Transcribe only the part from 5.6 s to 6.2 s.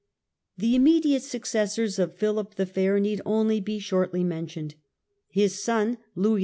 son